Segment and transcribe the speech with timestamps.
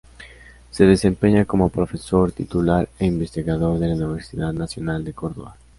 [0.71, 5.57] Se desempeña como profesor titular e investigador de la Universidad Nacional de Córdoba.